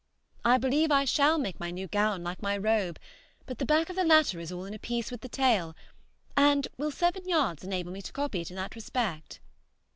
[0.43, 2.97] I believe I shall make my new gown like my robe,
[3.45, 5.75] but the back of the latter is all in a piece with the tail,
[6.35, 9.39] and will seven yards enable me to copy it in that respect?